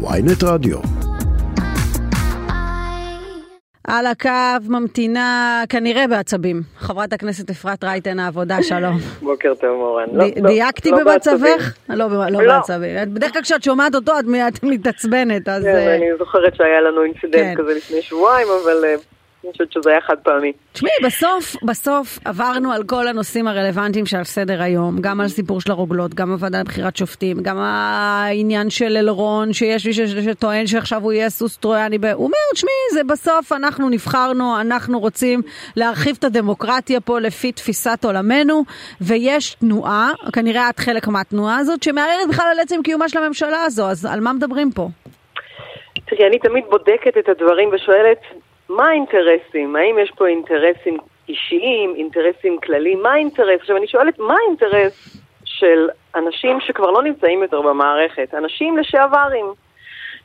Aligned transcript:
ynet 0.00 0.42
רדיו. 0.44 0.78
על 3.86 4.06
הקו 4.06 4.28
ממתינה 4.68 5.62
כנראה 5.68 6.06
בעצבים. 6.06 6.62
חברת 6.78 7.12
הכנסת 7.12 7.50
אפרת 7.50 7.84
רייטן 7.84 8.18
העבודה, 8.18 8.62
שלום. 8.62 8.98
בוקר 9.22 9.54
טוב 9.60 9.76
מורן. 9.76 10.06
ד- 10.12 10.38
לא, 10.38 10.48
דייקתי 10.48 10.90
לא 10.90 10.98
במצבך? 11.04 11.74
לא, 11.88 12.06
לא 12.30 12.42
לא. 12.42 12.52
בעצבים. 12.56 13.14
בדרך 13.14 13.32
כלל 13.32 13.42
כשאת 13.42 13.62
שומעת 13.62 13.94
אותו 13.94 14.12
את 14.18 14.24
מתעצבנת, 14.62 15.48
אז... 15.48 15.62
כן, 15.62 15.68
אה, 15.68 15.94
אני 15.96 16.06
זוכרת 16.18 16.54
שהיה 16.54 16.80
לנו 16.80 17.00
כן. 17.00 17.06
incident 17.06 17.58
כזה 17.58 17.74
לפני 17.74 18.02
שבועיים, 18.02 18.48
אבל 18.64 18.84
אה, 18.84 18.94
אני 19.44 19.52
חושבת 19.52 19.72
שזה 19.72 19.90
היה 19.90 20.00
חד 20.00 20.16
פעמי. 20.22 20.52
תשמעי, 20.72 20.92
בסוף, 21.04 21.56
בסוף 21.62 22.18
עברנו 22.24 22.72
על 22.72 22.82
כל 22.84 23.08
הנושאים 23.08 23.48
הרלוונטיים 23.48 24.06
שעל 24.06 24.24
סדר 24.24 24.62
היום, 24.62 24.96
גם 25.00 25.20
על 25.20 25.28
סיפור 25.28 25.60
של 25.60 25.70
הרוגלות, 25.70 26.14
גם 26.14 26.32
הוועדה 26.32 26.60
לבחירת 26.60 26.96
שופטים, 26.96 27.36
גם 27.42 27.58
העניין 27.58 28.70
של 28.70 28.96
אלרון, 28.96 29.52
שיש 29.52 29.86
מי 29.86 29.92
שטוען 29.92 30.66
שעכשיו 30.66 31.02
הוא 31.02 31.12
יהיה 31.12 31.30
סוס 31.30 31.56
טרויאני, 31.56 31.96
הוא 31.96 32.24
אומר, 32.24 32.36
תשמעי, 32.54 32.72
זה 32.92 33.04
בסוף 33.04 33.52
אנחנו 33.52 33.88
נבחרנו, 33.88 34.60
אנחנו 34.60 35.00
רוצים 35.00 35.42
להרחיב 35.76 36.16
את 36.18 36.24
הדמוקרטיה 36.24 37.00
פה 37.00 37.18
לפי 37.18 37.52
תפיסת 37.52 38.04
עולמנו, 38.04 38.62
ויש 39.00 39.54
תנועה, 39.54 40.10
כנראה 40.32 40.70
את 40.70 40.78
חלק 40.78 41.08
מהתנועה 41.08 41.58
הזאת, 41.58 41.82
שמערערת 41.82 42.28
בכלל 42.28 42.46
על 42.52 42.60
עצם 42.60 42.82
קיומה 42.84 43.08
של 43.08 43.18
הממשלה 43.18 43.62
הזו, 43.62 43.90
אז 43.90 44.06
על 44.06 44.20
מה 44.20 44.32
מדברים 44.32 44.70
פה? 44.74 44.88
תראי, 46.06 46.26
אני 46.28 46.38
תמיד 46.38 46.64
בודקת 46.70 47.18
את 47.18 47.28
הדברים 47.28 47.68
ושואלת, 47.68 48.18
מה 48.68 48.88
האינטרסים? 48.88 49.76
האם 49.76 49.98
יש 49.98 50.10
פה 50.10 50.26
אינטרסים 50.26 50.98
אישיים, 51.28 51.94
אינטרסים 51.96 52.58
כלליים? 52.60 53.02
מה 53.02 53.12
האינטרס? 53.12 53.60
עכשיו, 53.60 53.76
אני 53.76 53.88
שואלת, 53.88 54.18
מה 54.18 54.34
האינטרס 54.44 55.16
של 55.44 55.88
אנשים 56.14 56.60
שכבר 56.60 56.90
לא 56.90 57.02
נמצאים 57.02 57.42
יותר 57.42 57.62
במערכת? 57.62 58.34
אנשים 58.34 58.78
לשעברים, 58.78 59.46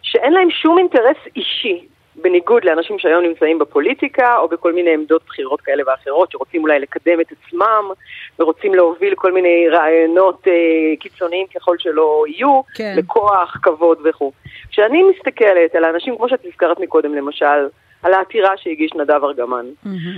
שאין 0.02 0.33
להם 0.33 0.49
שום 0.52 0.77
אינטרס 0.77 1.17
אישי, 1.35 1.88
בניגוד 2.16 2.66
לאנשים 2.66 3.00
שהיום 3.00 3.23
נמצאים 3.23 3.59
בפוליטיקה, 3.59 4.38
או 4.38 4.47
בכל 4.47 4.73
מיני 4.73 4.94
עמדות 4.94 5.22
בחירות 5.28 5.61
כאלה 5.61 5.83
ואחרות, 5.88 6.31
שרוצים 6.31 6.61
אולי 6.61 6.80
לקדם 6.80 7.22
את 7.22 7.28
עצמם, 7.31 7.91
ורוצים 8.39 8.75
להוביל 8.75 9.16
כל 9.16 9.31
מיני 9.31 9.69
רעיונות 9.69 10.47
אה, 10.47 10.53
קיצוניים 11.00 11.47
ככל 11.55 11.75
שלא 11.80 12.23
יהיו, 12.28 12.61
כן. 12.75 12.94
לכוח, 12.97 13.57
כבוד 13.63 13.97
וכו'. 14.03 14.31
כשאני 14.69 15.03
מסתכלת 15.03 15.75
על 15.75 15.83
האנשים, 15.83 16.17
כמו 16.17 16.30
שאת 16.30 16.45
הזכרת 16.45 16.80
מקודם, 16.80 17.16
למשל, 17.16 17.67
על 18.04 18.14
העתירה 18.14 18.58
שהגיש 18.58 18.94
נדב 18.94 19.23
ארגמן, 19.23 19.66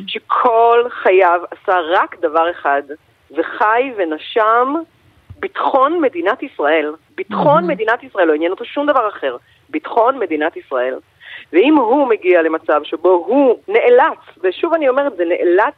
שכל 0.07 0.83
חייו 0.89 1.41
עשה 1.51 1.79
רק 1.79 2.15
דבר 2.19 2.51
אחד, 2.51 2.81
וחי 3.31 3.91
ונשם 3.97 4.73
ביטחון 5.39 6.01
מדינת 6.01 6.43
ישראל. 6.43 6.93
ביטחון 7.15 7.67
מדינת 7.67 8.03
ישראל, 8.03 8.27
לא 8.27 8.33
עניין 8.33 8.51
אותו 8.51 8.65
שום 8.65 8.85
דבר 8.85 9.09
אחר. 9.09 9.37
ביטחון 9.69 10.19
מדינת 10.19 10.57
ישראל. 10.57 10.95
ואם 11.53 11.75
הוא 11.75 12.07
מגיע 12.07 12.41
למצב 12.41 12.81
שבו 12.83 13.09
הוא 13.09 13.59
נאלץ, 13.67 14.19
ושוב 14.43 14.73
אני 14.73 14.89
אומרת, 14.89 15.17
זה 15.17 15.23
נאלץ, 15.25 15.73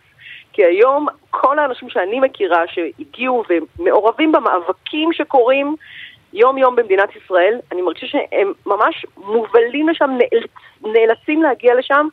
כי 0.54 0.66
היום 0.66 1.08
כל 1.30 1.60
האנשים 1.60 1.90
שאני 1.90 2.20
מכירה 2.20 2.64
שהגיעו 2.68 3.44
ומעורבים 3.50 4.32
במאבקים 4.32 5.14
שקורים 5.14 5.76
יום-יום 6.38 6.76
במדינת 6.76 7.10
ישראל, 7.16 7.60
אני 7.72 7.82
מרגישה 7.82 8.08
שהם 8.08 8.54
ממש 8.66 9.06
מובלים 9.18 9.90
לשם, 9.90 10.10
נאלצ, 10.18 10.50
נאלצים 10.82 11.44
להגיע 11.44 11.76
לשם, 11.76 12.08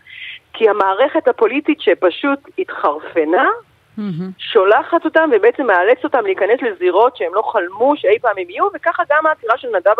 כי 0.52 0.68
המערכת 0.68 1.28
הפוליטית 1.28 1.80
שפשוט 1.80 2.38
התחרפנה, 2.58 3.48
שולחת 4.38 5.04
אותם 5.04 5.30
ובעצם 5.32 5.66
מאלץ 5.66 6.04
אותם 6.04 6.24
להיכנס 6.24 6.62
לזירות 6.62 7.16
שהם 7.16 7.34
לא 7.34 7.42
חלמו 7.42 7.96
שאי 7.96 8.18
פעם 8.18 8.38
הם 8.38 8.50
יהיו, 8.50 8.64
וככה 8.74 9.02
גם 9.10 9.26
העתירה 9.26 9.58
של 9.58 9.68
נדב 9.68 9.94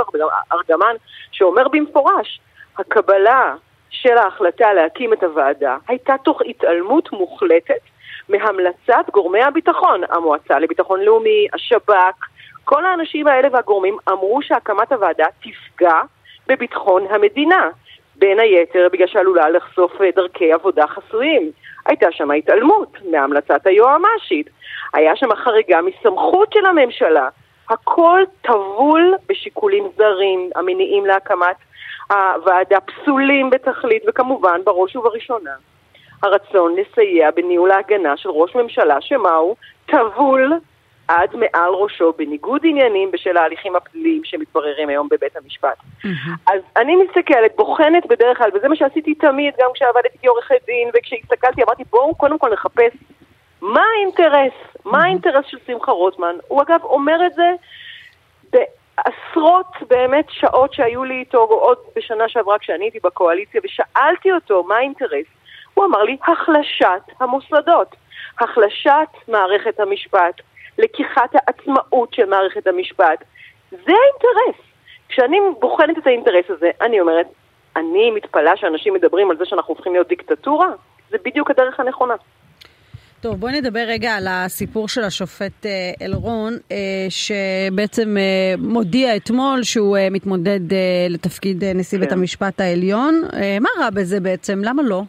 ארגמן, 0.53 0.95
שאומר 1.33 1.69
במפורש, 1.69 2.41
הקבלה 2.79 3.55
של 3.91 4.19
ההחלטה 4.19 4.73
להקים 4.73 5.13
את 5.13 5.23
הוועדה 5.23 5.77
הייתה 5.89 6.15
תוך 6.25 6.43
התעלמות 6.47 7.13
מוחלטת 7.13 7.81
מהמלצת 8.29 9.11
גורמי 9.13 9.43
הביטחון, 9.43 10.01
המועצה 10.11 10.59
לביטחון 10.59 11.01
לאומי, 11.01 11.47
השב"כ, 11.53 12.27
כל 12.65 12.87
האנשים 12.87 13.27
האלה 13.27 13.49
והגורמים 13.53 13.97
אמרו 14.09 14.43
שהקמת 14.43 14.93
הוועדה 14.93 15.27
תפגע 15.43 16.01
בביטחון 16.47 17.07
המדינה. 17.11 17.69
בין 18.17 18.41
היתר 18.41 18.89
בגלל 18.93 19.07
שעלולה 19.07 19.51
לחשוף 19.51 20.01
אה, 20.01 20.11
דרכי 20.17 20.53
עבודה 20.53 20.87
חסויים. 20.87 21.51
הייתה 21.87 22.07
שם 22.13 22.31
התעלמות 22.31 22.97
מהמלצת 23.11 23.67
היועמ"שית. 23.67 24.51
היה 24.95 25.17
שם 25.17 25.35
חריגה 25.35 25.81
מסמכות 25.83 26.53
של 26.53 26.67
הממשלה. 26.67 27.29
הכל 27.71 28.23
טבול 28.43 29.15
בשיקולים 29.29 29.85
זרים 29.97 30.51
המניעים 30.55 31.07
להקמת 31.07 31.57
הוועדה, 32.11 32.79
פסולים 32.81 33.51
בתכלית, 33.51 34.03
וכמובן, 34.09 34.61
בראש 34.65 34.97
ובראשונה, 34.97 35.51
הרצון 36.23 36.77
לסייע 36.77 37.31
בניהול 37.31 37.71
ההגנה 37.71 38.17
של 38.17 38.29
ראש 38.29 38.55
ממשלה, 38.57 39.01
שמה 39.01 39.35
הוא? 39.35 39.57
טבול 39.87 40.53
עד 41.09 41.37
מעל 41.37 41.71
ראשו 41.75 42.13
בניגוד 42.17 42.61
עניינים 42.65 43.11
בשל 43.11 43.37
ההליכים 43.37 43.77
הפליליים 43.77 44.25
שמתבררים 44.25 44.89
היום 44.89 45.09
בבית 45.11 45.37
המשפט. 45.37 45.79
אז 46.47 46.61
אני 46.77 46.97
מסתכלת, 46.97 47.57
בוחנת 47.57 48.07
בדרך 48.07 48.39
כלל, 48.39 48.51
וזה 48.55 48.69
מה 48.69 48.77
שעשיתי 48.77 49.15
תמיד, 49.15 49.55
גם 49.61 49.71
כשעבדתי 49.75 50.19
כעורכת 50.23 50.61
דין, 50.67 50.91
וכשהסתכלתי 50.95 51.63
אמרתי 51.63 51.83
בואו 51.91 52.15
קודם 52.15 52.39
כל 52.39 52.51
נחפש 52.53 52.93
מה 53.61 53.83
האינטרס, 53.97 54.53
מה 54.85 55.05
האינטרס 55.05 55.45
של 55.47 55.59
שמחה 55.67 55.93
רוטמן. 55.93 56.37
הוא 56.49 56.63
אגב 56.63 56.81
אומר 56.83 57.27
את 57.27 57.33
זה 57.35 57.51
בעשרות 58.53 59.67
באמת 59.89 60.27
שעות 60.31 60.73
שהיו 60.73 61.05
לי 61.05 61.15
איתו, 61.15 61.39
עוד 61.39 61.79
בשנה 61.97 62.29
שעברה 62.29 62.59
כשאני 62.59 62.85
הייתי 62.85 62.99
בקואליציה, 63.05 63.61
ושאלתי 63.65 64.33
אותו 64.33 64.65
מה 64.65 64.77
האינטרס. 64.77 65.27
הוא 65.75 65.85
אמר 65.85 66.03
לי, 66.03 66.17
החלשת 66.29 67.03
המוסדות, 67.21 67.97
החלשת 68.41 69.09
מערכת 69.29 69.81
המשפט, 69.81 70.41
לקיחת 70.79 71.31
העצמאות 71.35 72.15
של 72.15 72.25
מערכת 72.25 72.67
המשפט. 72.67 73.25
זה 73.71 73.77
האינטרס. 73.93 74.65
כשאני 75.09 75.37
בוחנת 75.61 75.99
את 75.99 76.07
האינטרס 76.07 76.45
הזה, 76.49 76.71
אני 76.81 77.01
אומרת, 77.01 77.27
אני 77.77 78.11
מתפלאה 78.11 78.57
שאנשים 78.57 78.95
מדברים 78.95 79.31
על 79.31 79.37
זה 79.37 79.45
שאנחנו 79.45 79.75
הופכים 79.75 79.93
להיות 79.93 80.09
דיקטטורה, 80.09 80.69
זה 81.11 81.17
בדיוק 81.25 81.51
הדרך 81.51 81.81
הנכונה. 81.81 82.15
טוב, 83.25 83.41
בואי 83.41 83.61
נדבר 83.61 83.85
רגע 83.87 84.15
על 84.15 84.27
הסיפור 84.31 84.89
של 84.89 85.05
השופט 85.05 85.67
אה, 85.67 85.93
אלרון, 86.03 86.57
אה, 86.73 86.77
שבעצם 87.09 88.17
אה, 88.17 88.55
מודיע 88.59 89.17
אתמול 89.17 89.63
שהוא 89.63 89.97
מתמודד 90.11 90.61
לתפקיד 91.09 91.65
נשיא 91.65 91.99
כן. 91.99 92.05
בית 92.05 92.13
המשפט 92.13 92.61
העליון. 92.61 93.23
מה 93.61 93.69
רע 93.79 93.91
בזה 93.91 94.21
בעצם? 94.21 94.61
למה 94.65 94.83
לא? 94.83 95.03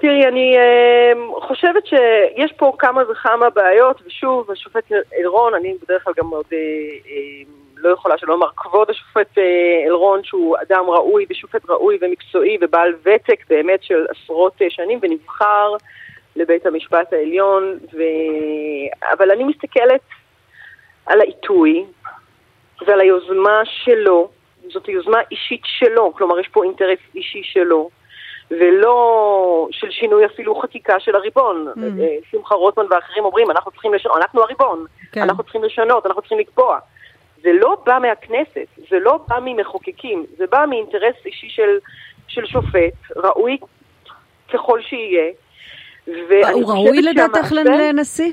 תראי, 0.00 0.26
אני 0.26 0.56
אה, 0.56 1.12
חושבת 1.42 1.86
שיש 1.86 2.52
פה 2.52 2.72
כמה 2.78 3.02
וכמה 3.10 3.50
בעיות, 3.50 4.02
ושוב, 4.06 4.50
השופט 4.50 4.92
אלרון, 5.18 5.54
אני 5.54 5.74
בדרך 5.82 6.04
כלל 6.04 6.12
גם 6.16 6.26
מאוד 6.26 6.44
אה, 6.52 6.58
אה, 7.10 7.42
לא 7.76 7.88
יכולה 7.88 8.18
שלא 8.18 8.34
לומר 8.34 8.46
כבוד 8.56 8.90
השופט 8.90 9.38
אה, 9.38 9.86
אלרון, 9.86 10.24
שהוא 10.24 10.56
אדם 10.62 10.84
ראוי 10.88 11.26
ושופט 11.30 11.70
ראוי 11.70 11.98
ומקצועי 12.00 12.58
ובעל 12.60 12.94
ותק 13.02 13.44
באמת 13.48 13.82
של 13.82 14.06
עשרות 14.08 14.62
אה, 14.62 14.70
שנים, 14.70 14.98
ונבחר 15.02 15.72
לבית 16.36 16.66
המשפט 16.66 17.12
העליון, 17.12 17.78
ו... 17.94 18.02
אבל 19.12 19.30
אני 19.30 19.44
מסתכלת 19.44 20.00
על 21.06 21.20
העיתוי 21.20 21.84
ועל 22.86 23.00
היוזמה 23.00 23.60
שלו, 23.64 24.30
זאת 24.68 24.88
יוזמה 24.88 25.18
אישית 25.30 25.62
שלו, 25.64 26.12
כלומר 26.14 26.40
יש 26.40 26.48
פה 26.48 26.64
אינטרס 26.64 26.98
אישי 27.14 27.42
שלו. 27.42 27.90
ולא 28.50 29.68
של 29.70 29.90
שינוי 29.90 30.26
אפילו 30.26 30.60
חקיקה 30.60 31.00
של 31.00 31.16
הריבון. 31.16 31.66
Mm. 31.76 31.80
שמחה 32.30 32.54
רוטמן 32.54 32.84
ואחרים 32.90 33.24
אומרים, 33.24 33.50
אנחנו 33.50 33.70
צריכים 33.70 33.94
לשנות, 33.94 34.16
אנחנו 34.16 34.42
הריבון, 34.42 34.84
כן. 35.12 35.22
אנחנו 35.22 35.42
צריכים 35.42 35.64
לשנות, 35.64 36.06
אנחנו 36.06 36.22
צריכים 36.22 36.38
לקבוע. 36.38 36.78
זה 37.42 37.50
לא 37.52 37.76
בא 37.86 37.98
מהכנסת, 38.02 38.66
זה 38.90 38.98
לא 38.98 39.18
בא 39.28 39.38
ממחוקקים, 39.44 40.26
זה 40.36 40.44
בא 40.50 40.64
מאינטרס 40.68 41.14
אישי 41.26 41.48
של, 41.48 41.78
של 42.28 42.46
שופט, 42.46 43.16
ראוי 43.16 43.58
ככל 44.52 44.80
שיהיה. 44.82 45.32
הוא 46.52 46.72
ראוי 46.72 47.02
לדעתך 47.02 47.52
לנשיא? 47.52 48.32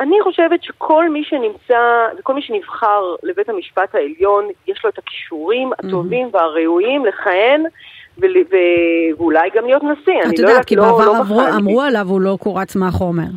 אני 0.00 0.16
חושבת 0.22 0.62
שכל 0.62 1.08
מי 1.08 1.24
שנמצא, 1.24 2.06
וכל 2.18 2.34
מי 2.34 2.42
שנבחר 2.42 3.14
לבית 3.22 3.48
המשפט 3.48 3.94
העליון, 3.94 4.48
יש 4.66 4.84
לו 4.84 4.90
את 4.90 4.98
הכישורים 4.98 5.72
הטובים 5.78 6.30
והראויים 6.32 7.06
לכהן, 7.06 7.64
ו, 8.20 8.26
ואולי 9.18 9.48
גם 9.54 9.64
להיות 9.66 9.82
נשיא. 9.82 10.12
אני 10.24 10.34
את 10.34 10.38
לא 10.38 10.48
יודעת, 10.48 10.48
יודעת, 10.48 10.64
כי 10.64 10.76
לא- 10.76 10.82
בעבר 10.82 11.04
לא 11.04 11.16
עברו-. 11.18 11.48
אמרו 11.58 11.82
עליו 11.82 12.06
הוא 12.08 12.20
לא 12.20 12.36
קורץ 12.40 12.76
מהחומר. 12.76 13.28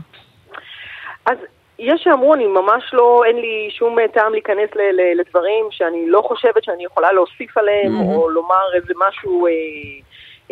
אז 1.25 1.37
יש 1.79 2.01
שאמרו, 2.03 2.33
אני 2.33 2.47
ממש 2.47 2.83
לא, 2.93 3.23
אין 3.25 3.35
לי 3.35 3.69
שום 3.71 3.99
אה, 3.99 4.07
טעם 4.07 4.31
להיכנס 4.31 4.69
ל, 4.75 4.81
ל, 4.81 5.19
לדברים 5.19 5.65
שאני 5.71 6.09
לא 6.09 6.21
חושבת 6.21 6.63
שאני 6.63 6.85
יכולה 6.85 7.11
להוסיף 7.11 7.57
עליהם. 7.57 7.99
או 7.99 8.29
לומר 8.29 8.75
איזה 8.75 8.93
משהו 9.07 9.47
אה, 9.47 9.51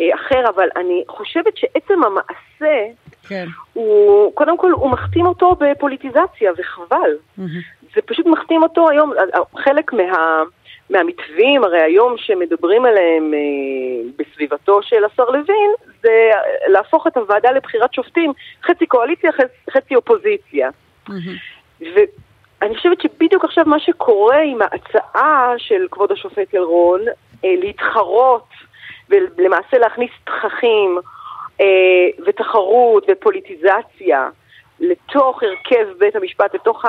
אה, 0.00 0.14
אחר, 0.14 0.48
אבל 0.54 0.68
אני 0.76 1.04
חושבת 1.08 1.56
שעצם 1.56 2.00
המעשה, 2.04 2.86
כן. 3.28 3.46
הוא, 3.72 4.32
קודם 4.34 4.58
כל, 4.58 4.70
הוא 4.72 4.90
מכתים 4.90 5.26
אותו 5.26 5.56
בפוליטיזציה, 5.60 6.52
וחבל. 6.58 7.10
זה 7.94 8.02
פשוט 8.06 8.26
מכתים 8.26 8.62
אותו 8.62 8.90
היום, 8.90 9.12
חלק 9.56 9.92
מה, 9.92 10.42
מהמתווים, 10.90 11.64
הרי 11.64 11.82
היום 11.82 12.14
שמדברים 12.18 12.84
עליהם 12.84 13.34
אה, 13.34 14.10
בסביבתו 14.18 14.82
של 14.82 15.04
השר 15.04 15.30
לוין, 15.30 15.70
זה 16.02 16.30
להפוך 16.66 17.06
את 17.06 17.16
הוועדה 17.16 17.50
לבחירת 17.50 17.94
שופטים, 17.94 18.32
חצי 18.62 18.86
קואליציה, 18.86 19.30
חצי 19.70 19.96
אופוזיציה. 19.96 20.70
Mm-hmm. 21.08 21.80
ואני 21.80 22.76
חושבת 22.76 23.00
שבדיוק 23.00 23.44
עכשיו 23.44 23.64
מה 23.66 23.80
שקורה 23.80 24.40
עם 24.40 24.58
ההצעה 24.62 25.54
של 25.58 25.86
כבוד 25.90 26.12
השופט 26.12 26.54
אלרון, 26.54 27.00
אה, 27.44 27.54
להתחרות 27.58 28.48
ולמעשה 29.08 29.78
להכניס 29.78 30.10
תככים 30.24 30.98
אה, 31.60 31.66
ותחרות 32.26 33.06
ופוליטיזציה 33.10 34.28
לתוך 34.80 35.42
הרכב 35.42 35.86
בית 35.98 36.16
המשפט, 36.16 36.54
לתוך 36.54 36.84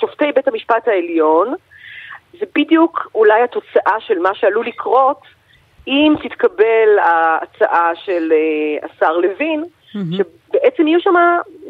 שופטי 0.00 0.32
בית 0.32 0.48
המשפט 0.48 0.88
העליון, 0.88 1.54
זה 2.40 2.46
בדיוק 2.54 3.10
אולי 3.14 3.42
התוצאה 3.42 4.00
של 4.00 4.18
מה 4.18 4.34
שעלול 4.34 4.66
לקרות 4.66 5.20
אם 5.86 6.14
תתקבל 6.22 6.98
ההצעה 7.02 7.90
של 8.04 8.32
uh, 8.32 8.86
השר 8.86 9.12
לוין, 9.16 9.64
mm-hmm. 9.64 9.98
שבעצם 10.16 10.88
יהיו 10.88 11.00
שם 11.00 11.14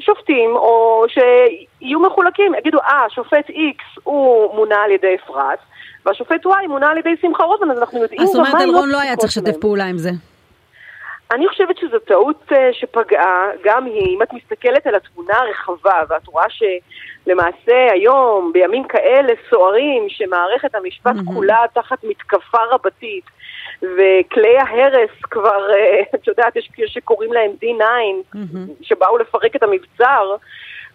שופטים, 0.00 0.50
או 0.56 1.04
שיהיו 1.08 2.00
מחולקים, 2.00 2.54
יגידו, 2.54 2.78
אה, 2.78 3.04
שופט 3.10 3.50
X 3.50 4.00
הוא 4.04 4.54
מונה 4.54 4.76
על 4.76 4.90
ידי 4.90 5.14
אפרת, 5.24 5.58
והשופט 6.06 6.46
Y 6.46 6.68
מונה 6.68 6.90
על 6.90 6.98
ידי 6.98 7.14
שמחה 7.20 7.44
רוטמן, 7.44 7.70
אז 7.70 7.78
אנחנו 7.78 8.02
יודעים... 8.02 8.20
אז 8.20 8.28
זאת 8.28 8.36
אומרת, 8.46 8.60
אלרון 8.60 8.88
לא 8.88 9.00
היה 9.00 9.16
צריך 9.16 9.28
לשתף 9.28 9.56
פעולה 9.60 9.84
עם 9.84 9.98
זה. 9.98 10.10
אני 11.32 11.48
חושבת 11.48 11.78
שזו 11.78 11.98
טעות 11.98 12.52
uh, 12.52 12.54
שפגעה, 12.72 13.48
גם 13.64 13.84
היא, 13.84 14.16
אם 14.16 14.22
את 14.22 14.32
מסתכלת 14.32 14.86
על 14.86 14.94
התמונה 14.94 15.34
הרחבה, 15.34 16.02
ואת 16.08 16.26
רואה 16.26 16.46
שלמעשה 16.50 17.92
היום, 17.92 18.50
בימים 18.52 18.84
כאלה 18.84 19.32
סוערים, 19.50 20.08
שמערכת 20.08 20.74
המשפט 20.74 21.14
mm-hmm. 21.16 21.34
כולה 21.34 21.64
תחת 21.74 22.04
מתקפה 22.04 22.58
רבתית, 22.70 23.24
וכלי 23.82 24.58
ההרס 24.58 25.10
כבר, 25.22 25.68
uh, 25.70 26.04
את 26.14 26.26
יודעת, 26.26 26.56
יש 26.56 26.70
שקוראים 26.86 27.32
להם 27.32 27.50
D9, 27.62 28.34
mm-hmm. 28.34 28.82
שבאו 28.82 29.18
לפרק 29.18 29.56
את 29.56 29.62
המבצר, 29.62 30.36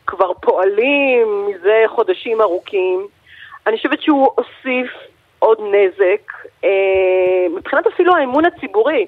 כבר 0.07 0.33
פועלים 0.33 1.47
מזה 1.47 1.83
חודשים 1.88 2.41
ארוכים. 2.41 3.07
אני 3.68 3.77
חושבת 3.77 4.01
שהוא 4.01 4.29
הוסיף 4.36 4.91
עוד 5.39 5.57
נזק, 5.59 6.31
אה, 6.63 6.69
מבחינת 7.56 7.88
אפילו 7.88 8.15
האמון 8.15 8.45
הציבורי. 8.45 9.06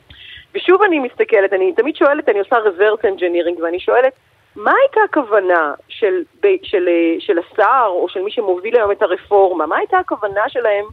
ושוב 0.55 0.81
אני 0.81 0.99
מסתכלת, 0.99 1.53
אני 1.53 1.73
תמיד 1.73 1.95
שואלת, 1.95 2.29
אני 2.29 2.39
עושה 2.39 2.55
reverse 2.55 3.03
engineering, 3.03 3.63
ואני 3.63 3.79
שואלת, 3.79 4.13
מה 4.55 4.71
הייתה 4.81 4.99
הכוונה 5.09 5.73
של, 5.87 6.23
של, 6.39 6.57
של, 6.63 6.89
של 7.19 7.39
השר 7.39 7.87
או 7.87 8.09
של 8.09 8.21
מי 8.21 8.31
שמוביל 8.31 8.75
היום 8.75 8.91
את 8.91 9.01
הרפורמה? 9.01 9.65
מה 9.65 9.77
הייתה 9.77 9.97
הכוונה 9.97 10.49
שלהם 10.49 10.85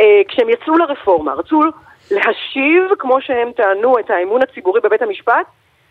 אה, 0.00 0.20
כשהם 0.28 0.48
יצאו 0.48 0.76
לרפורמה? 0.76 1.34
רצו 1.34 1.60
להשיב, 2.10 2.82
כמו 2.98 3.20
שהם 3.20 3.52
טענו, 3.52 3.98
את 3.98 4.10
האמון 4.10 4.42
הציבורי 4.42 4.80
בבית 4.80 5.02
המשפט? 5.02 5.46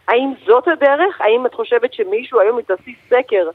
האם 0.08 0.34
זאת 0.46 0.68
הדרך? 0.68 1.22
האם 1.22 1.46
את 1.46 1.54
חושבת 1.54 1.94
שמישהו 1.94 2.40
היום 2.40 2.60
יתעשי 2.60 2.96
סקר 3.10 3.50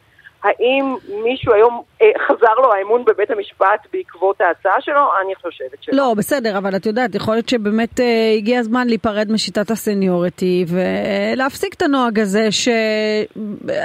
האם 0.44 0.94
מישהו 1.24 1.52
היום 1.52 1.82
אה, 2.02 2.10
חזר 2.26 2.54
לו 2.54 2.72
האמון 2.72 3.04
בבית 3.04 3.30
המשפט 3.30 3.86
בעקבות 3.92 4.40
ההצעה 4.40 4.80
שלו? 4.80 5.00
אני 5.24 5.34
חושבת 5.34 5.82
שלא. 5.82 5.96
לא, 5.96 6.14
בסדר, 6.16 6.58
אבל 6.58 6.76
את 6.76 6.86
יודעת, 6.86 7.14
יכול 7.14 7.34
להיות 7.34 7.48
שבאמת 7.48 8.00
אה, 8.00 8.34
הגיע 8.36 8.58
הזמן 8.58 8.86
להיפרד 8.86 9.32
משיטת 9.32 9.70
הסניוריטי 9.70 10.64
ולהפסיק 10.68 11.74
את 11.74 11.82
הנוהג 11.82 12.18
הזה 12.18 12.52
ש... 12.52 12.68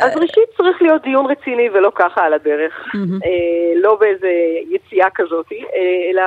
אז 0.04 0.16
ראשית 0.16 0.50
צריך 0.58 0.82
להיות 0.82 1.02
דיון 1.02 1.26
רציני 1.26 1.70
ולא 1.70 1.92
ככה 1.96 2.22
על 2.22 2.34
הדרך. 2.34 2.74
Mm-hmm. 2.74 3.26
אה, 3.26 3.82
לא 3.82 3.98
באיזה 4.00 4.30
יציאה 4.70 5.08
כזאת, 5.16 5.46
אה, 5.52 5.58
אלא 6.12 6.24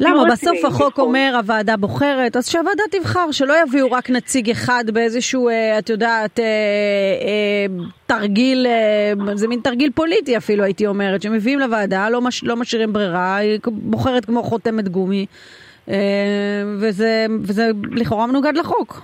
למה? 0.00 0.22
רציני. 0.22 0.32
בסוף 0.32 0.64
החוק 0.64 0.92
נכון. 0.92 1.04
אומר 1.04 1.32
הוועדה 1.36 1.76
בוחרת, 1.76 2.36
אז 2.36 2.48
שהוועדה 2.48 2.82
תבחר, 2.90 3.30
שלא 3.30 3.54
יביאו 3.62 3.92
רק 3.92 4.10
נציג 4.10 4.50
אחד 4.50 4.84
באיזשהו, 4.92 5.48
אה, 5.48 5.78
את 5.78 5.90
יודעת, 5.90 6.40
אה, 6.40 6.44
אה, 6.44 7.66
תרגיל, 8.06 8.66
אה, 8.66 9.12
זה 9.40 9.48
מין 9.48 9.60
תרגיל 9.60 9.90
פוליטי 9.94 10.36
אפילו, 10.36 10.64
הייתי 10.64 10.86
אומרת, 10.86 11.22
שמביאים 11.22 11.58
לוועדה, 11.58 12.10
לא, 12.10 12.20
מש, 12.20 12.44
לא 12.44 12.56
משאירים 12.56 12.92
ברירה, 12.92 13.36
היא 13.36 13.58
בוחרת 13.66 14.24
כמו 14.24 14.42
חותמת 14.42 14.88
גומי, 14.88 15.26
אה, 15.88 15.94
וזה, 16.80 17.26
וזה 17.42 17.70
לכאורה 17.90 18.26
מנוגד 18.26 18.56
לחוק. 18.56 19.00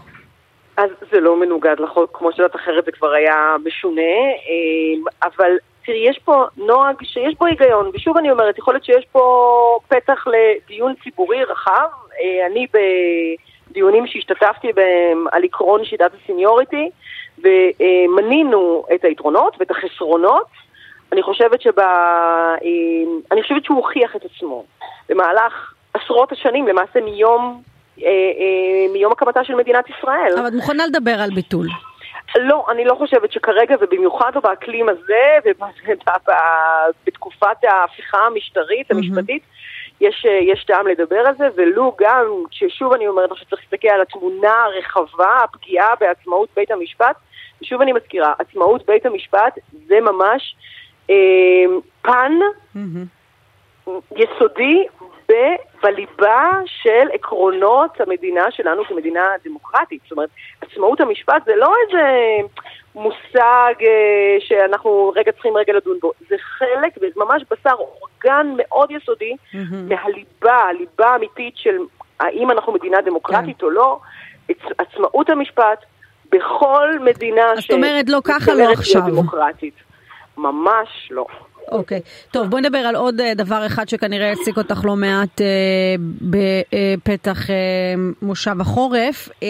אז 0.76 0.90
זה 1.12 1.20
לא 1.20 1.40
מנוגד 1.40 1.76
לחוק, 1.78 2.10
כמו 2.12 2.32
שאת 2.32 2.56
אחרת 2.56 2.84
זה 2.84 2.92
כבר 2.92 3.12
היה 3.12 3.56
משונה, 3.64 4.02
אה, 4.48 5.28
אבל 5.28 5.50
תראי, 5.86 6.08
יש 6.08 6.18
פה 6.24 6.44
נוהג 6.56 6.96
שיש 7.02 7.34
בו 7.38 7.46
היגיון, 7.46 7.90
ושוב 7.94 8.16
אני 8.16 8.30
אומרת, 8.30 8.58
יכול 8.58 8.74
להיות 8.74 8.84
שיש 8.84 9.06
פה 9.12 9.78
פתח 9.88 10.24
לדיון 10.26 10.94
ציבורי 11.04 11.44
רחב. 11.44 11.88
אני 12.46 12.66
בדיונים 13.70 14.06
שהשתתפתי 14.06 14.72
בהם 14.72 15.26
על 15.32 15.44
עקרון 15.44 15.84
שיטת 15.84 16.10
הסיניוריטי, 16.22 16.90
ומנינו 17.46 18.84
את 18.94 19.04
היתרונות 19.04 19.56
ואת 19.60 19.70
החסרונות. 19.70 20.46
אני 21.12 21.22
חושבת, 21.22 21.60
שבה, 21.60 21.84
אה, 22.62 23.12
אני 23.32 23.42
חושבת 23.42 23.64
שהוא 23.64 23.76
הוכיח 23.76 24.16
את 24.16 24.24
עצמו 24.24 24.64
במהלך 25.08 25.74
עשרות 25.94 26.32
השנים, 26.32 26.68
למעשה 26.68 27.00
מיום, 27.00 27.62
אה, 28.02 28.06
אה, 28.08 28.92
מיום 28.92 29.12
הקמתה 29.12 29.44
של 29.44 29.54
מדינת 29.54 29.84
ישראל. 29.90 30.38
אבל 30.38 30.48
את 30.48 30.52
מוכנה 30.52 30.86
לדבר 30.86 31.20
על 31.20 31.30
ביטול. 31.34 31.66
לא, 32.36 32.66
אני 32.70 32.84
לא 32.84 32.94
חושבת 32.94 33.32
שכרגע, 33.32 33.74
ובמיוחד 33.80 34.30
לא 34.34 34.40
באקלים 34.40 34.88
הזה, 34.88 35.50
ובתקופת 37.04 37.64
ההפיכה 37.64 38.18
המשטרית, 38.18 38.90
המשפטית, 38.90 39.42
יש, 40.00 40.26
יש 40.40 40.64
טעם 40.64 40.86
לדבר 40.86 41.18
על 41.18 41.34
זה, 41.38 41.48
ולו 41.56 41.96
גם, 42.00 42.24
ששוב 42.50 42.92
אני 42.92 43.08
אומרת 43.08 43.30
לך 43.30 43.38
שצריך 43.38 43.62
להסתכל 43.62 43.88
על 43.88 44.00
התמונה 44.00 44.64
הרחבה, 44.64 45.44
הפגיעה 45.44 45.94
בעצמאות 46.00 46.48
בית 46.56 46.70
המשפט, 46.70 47.16
ושוב 47.62 47.80
אני 47.80 47.92
מזכירה, 47.92 48.32
עצמאות 48.38 48.86
בית 48.86 49.06
המשפט 49.06 49.58
זה 49.88 50.00
ממש 50.00 50.56
אה, 51.10 51.64
פן 52.02 52.32
mm-hmm. 52.76 53.90
יסודי 54.16 54.86
ב, 55.28 55.32
בליבה 55.82 56.50
של 56.66 57.08
עקרונות 57.12 58.00
המדינה 58.00 58.50
שלנו 58.50 58.84
כמדינה 58.84 59.30
דמוקרטית. 59.44 60.00
זאת 60.02 60.12
אומרת, 60.12 60.28
עצמאות 60.60 61.00
המשפט 61.00 61.44
זה 61.44 61.52
לא 61.56 61.72
איזה 61.86 62.02
מושג 62.94 63.74
אה, 63.82 64.36
שאנחנו 64.40 65.12
רגע 65.16 65.32
צריכים 65.32 65.56
רגע 65.56 65.72
לדון 65.72 65.98
בו, 66.00 66.12
זה 66.28 66.36
חלק, 66.38 66.92
ממש 67.16 67.42
בשר 67.50 67.74
אורגן 67.78 68.54
מאוד 68.56 68.90
יסודי 68.90 69.32
mm-hmm. 69.32 69.74
מהליבה, 69.88 70.54
הליבה 70.54 71.06
האמיתית 71.06 71.56
של 71.56 71.76
האם 72.20 72.50
אנחנו 72.50 72.72
מדינה 72.72 73.00
דמוקרטית. 73.00 73.58
כן. 73.58 73.66
או 73.66 73.70
לא, 73.70 73.98
עצמאות 74.78 75.30
המשפט, 75.30 75.84
בכל 76.32 76.98
מדינה 77.00 77.42
זאת 77.60 77.70
אומרת, 77.70 78.08
לא 78.08 78.20
ככה, 78.24 78.54
לא 78.54 78.72
עכשיו. 78.72 79.02
דמוקרטית. 79.06 79.74
ממש 80.38 81.08
לא. 81.10 81.26
אוקיי. 81.72 81.98
Okay. 81.98 82.32
טוב, 82.32 82.46
בואי 82.46 82.62
נדבר 82.62 82.78
על 82.78 82.96
עוד 82.96 83.20
uh, 83.20 83.34
דבר 83.34 83.66
אחד 83.66 83.88
שכנראה 83.88 84.26
יעסיק 84.26 84.56
אותך 84.56 84.84
לא 84.84 84.96
מעט 84.96 85.40
uh, 85.40 85.44
בפתח 86.20 87.46
uh, 87.46 87.50
מושב 88.22 88.60
החורף. 88.60 89.28
Uh, 89.28 89.42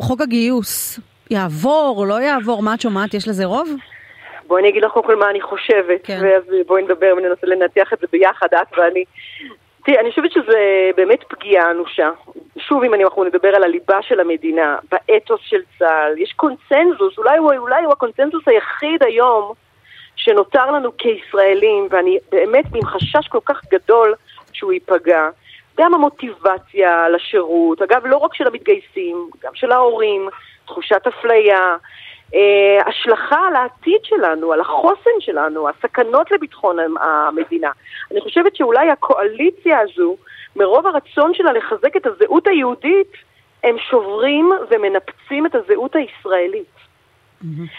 חוק 0.00 0.20
הגיוס 0.20 1.00
יעבור, 1.30 2.06
לא 2.08 2.20
יעבור? 2.20 2.62
מה 2.62 2.74
את 2.74 2.80
שומעת? 2.80 3.14
יש 3.14 3.28
לזה 3.28 3.44
רוב? 3.44 3.68
בואי 4.46 4.62
אני 4.62 4.68
אגיד 4.68 4.84
לך 4.84 4.92
קודם 4.92 5.06
כל 5.06 5.16
מה 5.16 5.30
אני 5.30 5.40
חושבת, 5.40 6.00
כן. 6.04 6.20
ובואי 6.48 6.82
נדבר 6.82 7.14
וננסה 7.16 7.46
לנתח 7.46 7.92
את 7.92 7.98
זה 7.98 8.06
ביחד, 8.12 8.46
את 8.46 8.78
ואני. 8.78 9.04
תראי, 9.84 9.98
אני 9.98 10.10
חושבת 10.10 10.32
שזה 10.32 10.90
באמת 10.96 11.18
פגיעה 11.28 11.70
אנושה. 11.70 12.10
שוב, 12.68 12.84
אם 12.84 12.94
אנחנו 12.94 13.24
נדבר 13.24 13.48
על 13.48 13.64
הליבה 13.64 14.02
של 14.02 14.20
המדינה, 14.20 14.76
באתוס 14.90 15.40
של 15.42 15.60
צה"ל, 15.78 16.18
יש 16.18 16.32
קונצנזוס, 16.32 17.18
אולי 17.18 17.38
הוא, 17.38 17.52
אולי 17.54 17.84
הוא 17.84 17.92
הקונצנזוס 17.92 18.42
היחיד 18.46 19.02
היום 19.02 19.52
שנותר 20.16 20.70
לנו 20.70 20.96
כישראלים, 20.96 21.88
ואני 21.90 22.18
באמת 22.30 22.64
עם 22.74 22.84
חשש 22.84 23.28
כל 23.28 23.38
כך 23.44 23.60
גדול 23.72 24.14
שהוא 24.52 24.72
ייפגע. 24.72 25.28
גם 25.78 25.94
המוטיבציה 25.94 27.08
לשירות, 27.08 27.82
אגב, 27.82 28.06
לא 28.06 28.16
רק 28.16 28.34
של 28.34 28.46
המתגייסים, 28.46 29.30
גם 29.42 29.54
של 29.54 29.72
ההורים, 29.72 30.28
תחושת 30.66 31.06
אפליה, 31.08 31.76
אה, 32.34 32.78
השלכה 32.86 33.46
על 33.48 33.56
העתיד 33.56 34.00
שלנו, 34.04 34.52
על 34.52 34.60
החוסן 34.60 35.20
שלנו, 35.20 35.68
הסכנות 35.68 36.30
לביטחון 36.30 36.76
המדינה. 37.00 37.70
אני 38.10 38.20
חושבת 38.20 38.56
שאולי 38.56 38.90
הקואליציה 38.90 39.80
הזו, 39.80 40.16
מרוב 40.56 40.86
הרצון 40.86 41.34
שלה 41.34 41.52
לחזק 41.52 41.96
את 41.96 42.06
הזהות 42.06 42.46
היהודית, 42.46 43.12
הם 43.64 43.76
שוברים 43.90 44.50
ומנפצים 44.70 45.46
את 45.46 45.54
הזהות 45.54 45.96
הישראלית. 45.96 46.78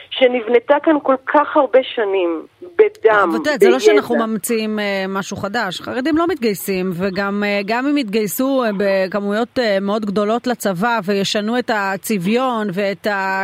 שנבנתה 0.10 0.76
כאן 0.84 0.94
כל 1.04 1.16
כך 1.26 1.58
הרבה 1.58 1.80
שנים, 1.84 2.46
בדם, 2.62 3.32
בידע. 3.32 3.58
זה 3.60 3.70
לא 3.70 3.80
שאנחנו 3.80 4.16
ממציאים 4.16 4.80
אה, 4.80 5.06
משהו 5.10 5.38
חדש, 5.38 5.82
חרדים 5.82 6.18
לא 6.18 6.28
מתגייסים, 6.28 6.92
וגם 6.94 7.44
אה, 7.44 7.80
אם 7.80 7.98
יתגייסו 7.98 8.64
אה, 8.64 8.70
בכמויות 8.78 9.60
מאוד 9.82 10.06
גדולות 10.06 10.48
לצבא 10.48 11.00
וישנו 11.06 11.60
את 11.60 11.72
הצביון 11.74 12.68
ואת 12.74 13.08
ה... 13.08 13.44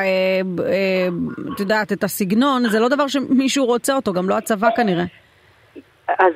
את 1.54 1.60
יודעת, 1.60 1.92
את 1.92 2.04
הסגנון, 2.04 2.70
זה 2.70 2.80
לא 2.80 2.88
דבר 2.88 3.08
שמישהו 3.08 3.66
רוצה 3.66 3.96
אותו, 3.96 4.14
גם 4.14 4.30
לא 4.30 4.38
הצבא 4.38 4.70
כנראה. 4.76 5.04
אז 6.08 6.34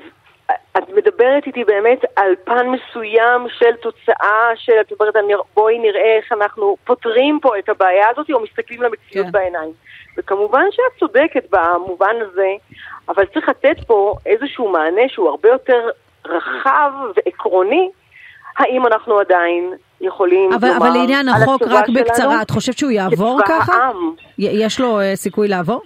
את 0.78 0.90
מדברת 0.90 1.48
איתי 1.48 1.64
באמת 1.64 2.00
על 2.16 2.36
פן 2.44 2.68
מסוים 2.68 3.48
של 3.50 3.76
תוצאה 3.82 4.50
של, 4.56 4.74
את 4.82 4.92
אומרת, 4.92 5.16
בואי 5.54 5.80
נראה 5.80 6.18
איך 6.18 6.32
אנחנו 6.32 6.78
פותרים 6.84 7.40
פה 7.42 7.60
את 7.60 7.70
הבעיה 7.70 8.06
הזאת 8.12 8.30
או 8.32 8.40
מסתכלים 8.40 8.82
למציאות 8.82 9.26
כן. 9.26 9.32
בעיניים. 9.32 9.72
וכמובן 10.18 10.66
שאת 10.72 11.00
צודקת 11.00 11.44
במובן 11.50 12.16
הזה, 12.22 12.50
אבל 13.10 13.26
צריך 13.26 13.50
לתת 13.50 13.76
פה 13.88 14.16
איזשהו 14.26 14.72
מענה 14.72 15.02
שהוא 15.08 15.30
הרבה 15.30 15.50
יותר 15.50 15.90
רחב 16.26 16.92
ועקרוני, 17.16 17.90
האם 18.58 18.88
אנחנו 18.88 19.20
עדיין 19.20 19.74
יכולים 20.02 20.54
אבל, 20.54 20.68
לומר 20.68 20.78
אבל 20.78 20.98
לעניין 20.98 21.30
החוק, 21.30 21.62
רק 21.62 21.90
בקצרה, 21.90 22.42
את 22.42 22.52
חושבת 22.52 22.78
שהוא 22.78 22.92
יעבור 22.92 23.40
ככה? 23.48 23.74
העם. 23.74 24.14
יש 24.38 24.80
לו 24.80 25.02
uh, 25.02 25.16
סיכוי 25.16 25.48
לעבור? 25.48 25.82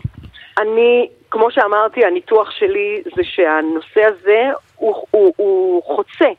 אני, 0.59 1.07
כמו 1.31 1.51
שאמרתי, 1.51 2.05
הניתוח 2.05 2.51
שלי 2.51 3.03
זה 3.15 3.21
שהנושא 3.23 4.01
הזה 4.05 4.51
הוא, 4.83 4.95
הוא, 5.11 5.33
הוא 5.37 5.83
חוצה 5.83 6.29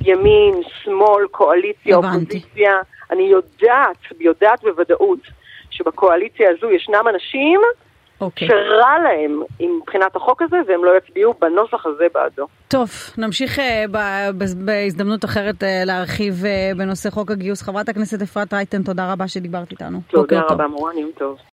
ימין, 0.00 0.54
שמאל, 0.82 1.26
קואליציה, 1.30 1.96
הבנתי. 1.96 2.36
אופוזיציה. 2.36 2.72
אני 3.10 3.22
יודעת, 3.22 3.96
יודעת 4.20 4.62
בוודאות 4.62 5.18
שבקואליציה 5.70 6.50
הזו 6.50 6.70
ישנם 6.70 7.04
אנשים 7.14 7.60
okay. 7.60 7.90
אוקיי. 8.20 8.48
שרע 8.48 8.98
להם 8.98 9.42
מבחינת 9.60 10.16
החוק 10.16 10.42
הזה, 10.42 10.56
והם 10.68 10.84
לא 10.84 10.96
יצביעו 10.96 11.34
בנוסח 11.40 11.86
הזה 11.86 12.06
בעדו. 12.14 12.46
טוב, 12.68 12.90
נמשיך 13.18 13.58
uh, 13.58 13.62
בהזדמנות 14.64 15.24
אחרת 15.24 15.62
uh, 15.62 15.66
להרחיב 15.86 16.34
uh, 16.42 16.78
בנושא 16.78 17.10
חוק 17.10 17.30
הגיוס. 17.30 17.62
חברת 17.62 17.88
הכנסת 17.88 18.22
אפרת 18.22 18.54
רייטן, 18.54 18.82
תודה 18.82 19.12
רבה 19.12 19.28
שדיברת 19.28 19.70
איתנו. 19.70 20.00
תודה 20.08 20.40
רבה, 20.40 20.66
מורן, 20.66 20.98
יום 20.98 21.10
טוב. 21.18 21.38